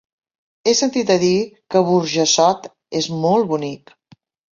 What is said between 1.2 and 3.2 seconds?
dir que Burjassot és